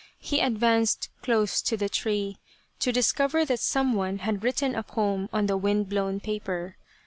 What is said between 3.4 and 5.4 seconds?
that some one had written a poem